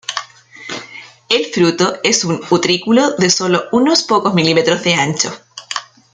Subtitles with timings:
[1.29, 5.31] El fruto es un utrículo de sólo unos pocos milímetros de ancho.